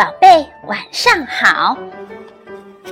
[0.00, 1.76] 宝贝，晚上好！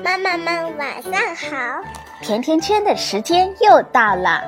[0.05, 1.83] 妈妈们晚上好！
[2.21, 4.45] 甜甜圈的时间又到了。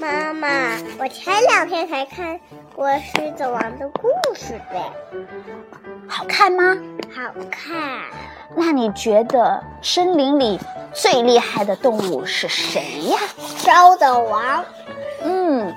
[0.00, 0.48] 妈妈，
[0.98, 2.40] 我前两天才看
[2.74, 5.28] 过《狮子王》的故事的，
[6.08, 6.76] 好看吗？
[7.14, 8.00] 好看。
[8.56, 10.58] 那你觉得森林里
[10.92, 13.16] 最厉害的动物是谁呀？
[13.38, 13.70] 狮
[14.00, 14.64] 子王。
[15.22, 15.72] 嗯，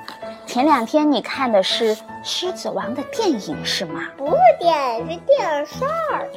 [0.54, 4.02] 前两天你看的是《狮子王》的电影是吗？
[4.15, 6.29] 不是电影，是电视儿。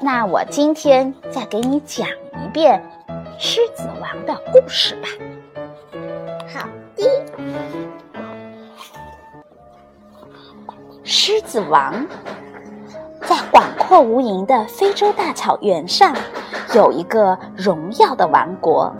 [0.00, 2.08] 那我今天再给你讲
[2.44, 2.82] 一遍
[3.38, 5.08] 《狮子王》的故事吧。
[6.52, 7.08] 好的。
[11.04, 12.04] 狮子王
[13.28, 16.12] 在广阔无垠的非洲大草原上，
[16.74, 18.92] 有一个荣耀的王国。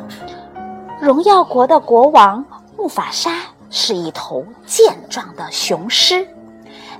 [1.00, 2.44] 荣耀国的国王。
[2.78, 3.33] 木法沙
[3.70, 6.27] 是一头健壮的雄狮，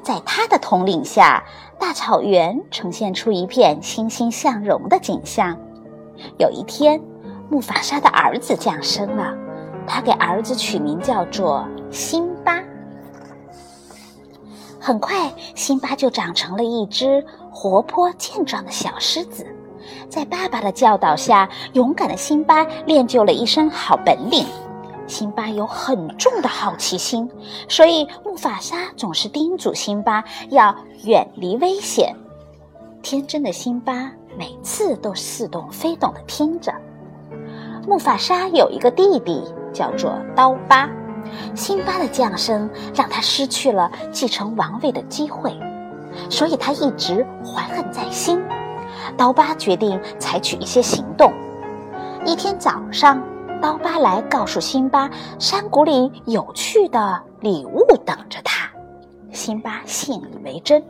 [0.02, 1.45] 在他的统领下，
[1.79, 5.56] 大草原呈现出一片欣欣向荣的景象。
[6.39, 7.00] 有一天，
[7.50, 9.34] 木法沙的儿子降生了，
[9.86, 12.62] 他给儿子取名叫做辛巴。
[14.80, 19.47] 很快，辛巴就长成了一只活泼健壮的小狮子。
[20.08, 24.47] 在爸爸的教导下，勇敢的辛巴练就了一身好本领。
[25.06, 27.30] 辛巴有很重的好奇心，
[27.68, 32.14] 所以木法沙总是叮嘱辛巴要远离危险。
[33.02, 36.74] 天真的辛巴每次都似懂非懂地听着。
[37.86, 40.90] 木法沙有一个弟弟，叫做刀疤。
[41.54, 45.56] 辛巴的降生让他失去了继承王位的机会，
[46.28, 48.42] 所以他一直怀恨在心。
[49.16, 51.32] 刀疤决定采取一些行动。
[52.24, 53.22] 一天早上。
[53.60, 58.70] 刀疤来告诉辛巴，山谷里有趣的礼物等着他。
[59.32, 60.82] 辛巴信以为真。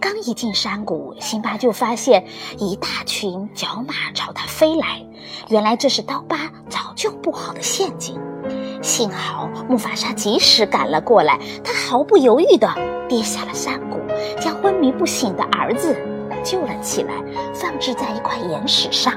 [0.00, 2.26] 刚一进山谷，辛巴就发现
[2.58, 5.04] 一大群角马朝他飞来。
[5.48, 8.18] 原来这是刀疤早就布好的陷阱。
[8.82, 12.66] 幸好木法沙及时赶了过来，他毫不犹豫地
[13.08, 13.98] 跌下了山谷，
[14.40, 15.94] 将昏迷不醒的儿子
[16.42, 17.12] 救了起来，
[17.54, 19.12] 放置在一块岩石上。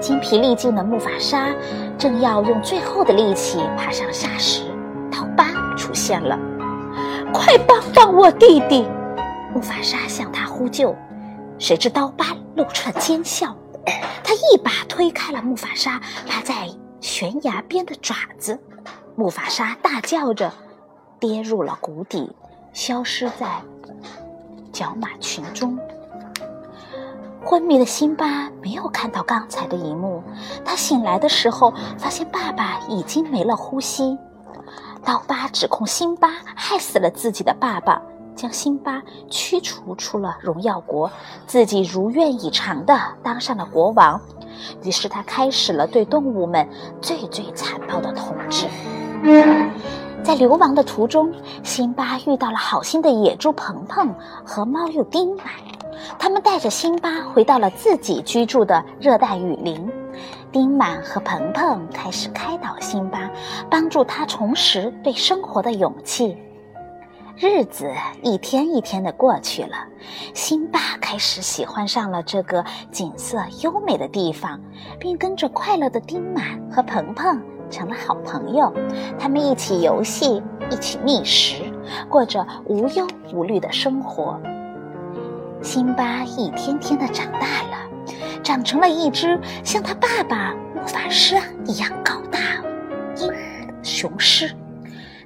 [0.00, 1.54] 精疲力尽的木法沙
[1.98, 4.62] 正要用最后的力气爬上沙时，
[5.12, 5.44] 刀疤
[5.76, 6.38] 出现了。
[7.32, 8.88] 快帮帮我弟弟！
[9.54, 10.96] 木法沙向他呼救。
[11.58, 13.54] 谁知刀疤露出了奸笑，
[14.24, 16.68] 他一把推开了木法沙趴在
[17.00, 18.58] 悬崖边的爪子。
[19.14, 20.50] 木法沙大叫着，
[21.18, 22.34] 跌入了谷底，
[22.72, 23.46] 消失在
[24.72, 25.78] 角马群中。
[27.42, 30.22] 昏迷的辛巴没有看到刚才的一幕，
[30.64, 34.16] 他醒来的时候发现爸爸已经没了呼吸。
[35.02, 38.00] 刀疤指控辛巴害死了自己的爸爸，
[38.36, 41.10] 将辛巴驱逐出了荣耀国，
[41.46, 44.20] 自己如愿以偿的当上了国王。
[44.84, 46.68] 于是他开始了对动物们
[47.00, 48.66] 最最残暴的统治。
[50.22, 51.32] 在流亡的途中，
[51.64, 54.14] 辛巴遇到了好心的野猪鹏鹏
[54.44, 55.46] 和猫鼬丁满。
[56.18, 59.90] 他们带着辛巴回到了自己居住的热带雨林。
[60.52, 63.30] 丁满和鹏鹏开始开导辛巴，
[63.70, 66.36] 帮助他重拾对生活的勇气。
[67.36, 67.90] 日子
[68.22, 69.76] 一天一天的过去了，
[70.34, 74.60] 辛巴开始喜欢上了这个景色优美的地方，
[74.98, 77.40] 并跟着快乐的丁满和鹏鹏
[77.70, 78.70] 成了好朋友。
[79.18, 81.62] 他们一起游戏，一起觅食，
[82.08, 84.38] 过着无忧无虑的生活。
[85.62, 87.90] 辛巴一天天的长大了，
[88.42, 92.38] 长成了一只像他爸爸魔法师一样高大
[93.16, 93.32] 英
[93.82, 94.50] 雄狮。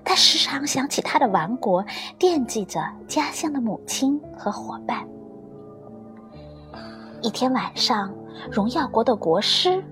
[0.05, 1.85] 他时常想起他的王国，
[2.19, 5.03] 惦记着家乡的母亲和伙伴。
[7.23, 8.13] 一天晚上，
[8.51, 9.83] 荣耀国的国师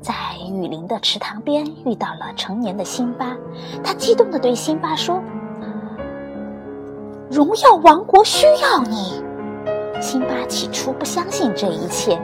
[0.00, 0.14] 在
[0.50, 3.36] 雨林的池塘边遇到了成年的辛巴，
[3.84, 5.22] 他激动地对辛巴说
[7.30, 9.22] ：“荣耀王国需要你。”
[10.00, 12.18] 辛巴起初不相信这一切，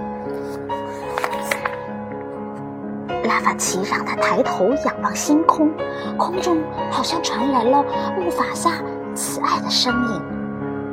[3.24, 5.70] 拉法奇让他抬头仰望星空，
[6.16, 6.56] 空中
[6.90, 7.84] 好像传来了
[8.16, 8.70] 木法萨
[9.14, 10.22] 慈爱的声音：“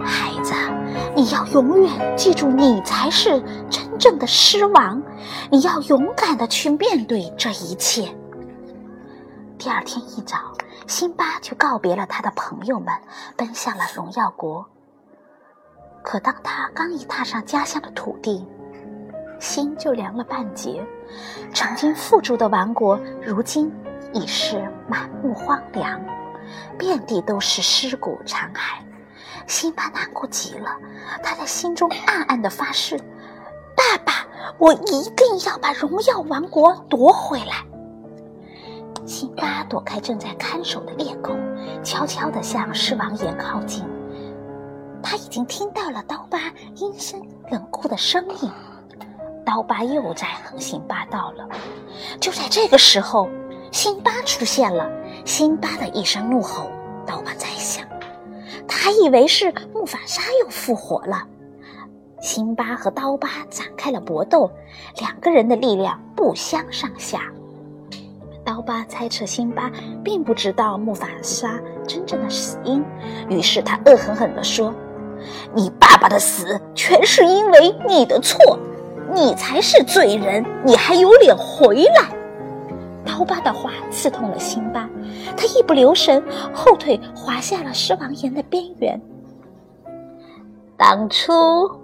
[0.03, 0.53] 孩子，
[1.15, 5.01] 你要永远记住，你才是真正的狮王，
[5.51, 8.09] 你要勇敢的去面对这一切。”
[9.59, 10.37] 第二天一早，
[10.87, 12.87] 辛巴就告别了他的朋友们，
[13.37, 14.65] 奔向了荣耀国。
[16.03, 18.45] 可当他刚一踏上家乡的土地，
[19.39, 20.83] 心就凉了半截。
[21.53, 23.71] 曾经富足的王国，如今
[24.13, 25.99] 已是满目荒凉，
[26.77, 28.81] 遍地都是尸骨残骸。
[29.47, 30.77] 辛巴难过极了，
[31.21, 32.97] 他在心中暗暗的发誓
[33.75, 34.25] ：“爸爸，
[34.57, 37.65] 我一定要把荣耀王国夺回来。”
[39.05, 41.35] 辛巴躲开正在看守的猎狗，
[41.83, 43.83] 悄悄地向狮王岩靠近。
[45.11, 46.39] 他已经听到了刀疤
[46.77, 48.49] 阴森冷酷的声音，
[49.45, 51.49] 刀疤又在横行霸道了。
[52.21, 53.27] 就在这个时候，
[53.73, 54.89] 辛巴出现了。
[55.25, 56.71] 辛巴的一声怒吼，
[57.05, 57.85] 刀疤在想，
[58.65, 61.27] 他还以为是木法沙又复活了。
[62.21, 64.49] 辛巴和刀疤展开了搏斗，
[65.01, 67.23] 两个人的力量不相上下。
[68.45, 69.69] 刀疤猜测辛巴
[70.05, 72.81] 并不知道木法沙真正的死因，
[73.27, 74.73] 于是他恶狠狠地说
[75.53, 78.57] ：“你爸爸的死全是因为你的错，
[79.13, 82.09] 你才是罪人，你还有脸回来？”
[83.03, 84.87] 刀疤的话刺痛了辛巴，
[85.35, 86.23] 他一不留神，
[86.53, 89.01] 后腿滑下了狮王岩的边缘。
[90.77, 91.31] 当初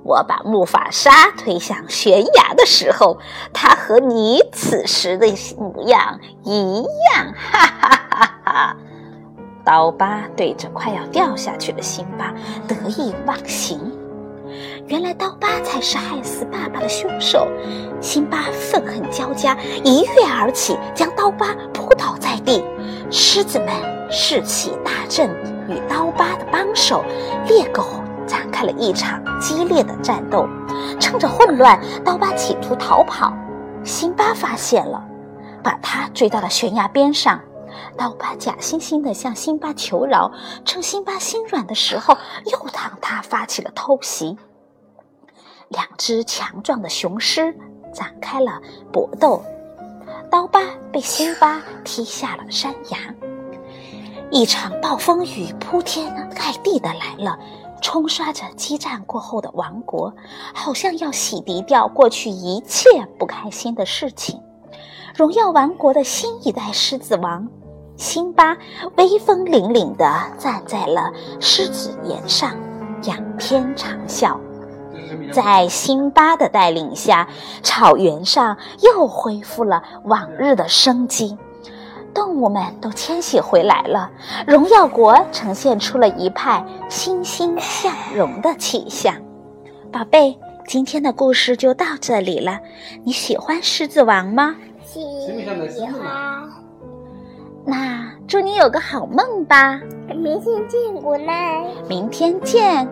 [0.04, 3.18] 我把木法沙推向悬崖的时候，
[3.54, 8.78] 他和你此时的模样一样，哈哈哈哈！
[9.68, 12.34] 刀疤对着快要掉下去的辛巴
[12.70, 13.78] 得意忘形。
[14.88, 17.46] 原来刀疤才是害死爸爸的凶手。
[18.00, 22.64] 辛巴愤恨交加，一跃而起，将刀疤扑倒在地。
[23.12, 23.68] 狮子们
[24.10, 25.30] 士气大振，
[25.68, 27.04] 与刀疤的帮手
[27.46, 27.84] 猎狗。
[28.26, 30.48] 展开了一场激烈的战斗，
[31.00, 33.34] 趁着混乱，刀疤企图逃跑，
[33.84, 35.04] 辛巴发现了，
[35.62, 37.40] 把他追到了悬崖边上。
[37.98, 40.32] 刀疤假惺惺地向辛巴求饶，
[40.66, 44.38] 趁辛巴心软的时候，又向他发起了偷袭。
[45.70, 47.56] 两只强壮的雄狮
[47.94, 49.44] 展开了搏斗，
[50.30, 52.98] 刀疤被辛巴踢下了山崖。
[54.30, 57.38] 一场暴风雨铺天盖地的来了。
[57.80, 60.12] 冲刷着激战过后的王国，
[60.52, 64.42] 好像要洗涤掉过去一切不开心的事情。
[65.16, 67.48] 荣耀王国的新一代狮子王
[67.98, 68.56] 辛巴
[68.96, 70.06] 威风凛凛地
[70.38, 72.56] 站在了狮子岩上，
[73.04, 74.38] 仰天长啸。
[75.32, 77.28] 在辛巴的带领下，
[77.64, 81.36] 草原上又恢复了往日的生机。
[82.14, 84.12] 动物们都迁徙回来了，
[84.46, 89.16] 荣耀国呈现出了一派欣欣向荣的气象。
[89.92, 92.60] 宝贝，今天的故事就到这里了，
[93.04, 94.56] 你喜欢狮子王吗？
[94.86, 95.02] 喜
[95.82, 96.37] 欢。
[97.70, 99.78] 那祝你有个好梦吧。
[100.08, 101.86] 明天见，Good night。
[101.90, 102.88] 明天见。